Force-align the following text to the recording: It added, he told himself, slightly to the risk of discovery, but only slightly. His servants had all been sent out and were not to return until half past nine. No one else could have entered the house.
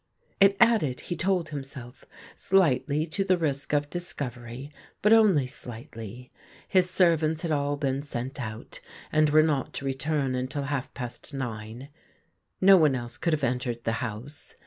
It 0.39 0.57
added, 0.59 0.99
he 1.01 1.15
told 1.15 1.49
himself, 1.49 2.05
slightly 2.35 3.05
to 3.05 3.23
the 3.23 3.37
risk 3.37 3.71
of 3.71 3.87
discovery, 3.91 4.73
but 5.03 5.13
only 5.13 5.45
slightly. 5.45 6.31
His 6.67 6.89
servants 6.89 7.43
had 7.43 7.51
all 7.51 7.77
been 7.77 8.01
sent 8.01 8.41
out 8.41 8.79
and 9.11 9.29
were 9.29 9.43
not 9.43 9.73
to 9.73 9.85
return 9.85 10.33
until 10.33 10.63
half 10.63 10.91
past 10.95 11.35
nine. 11.35 11.89
No 12.59 12.77
one 12.77 12.95
else 12.95 13.19
could 13.19 13.33
have 13.33 13.43
entered 13.43 13.83
the 13.83 13.91
house. 14.01 14.55